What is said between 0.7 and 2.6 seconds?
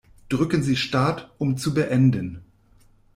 Start, um zu beenden.